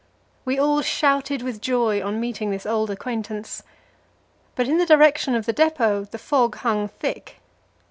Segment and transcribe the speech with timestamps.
[0.45, 3.61] We all shouted with joy on meeting this old acquaintance.
[4.55, 7.39] But in the direction of the depot the fog hung thick.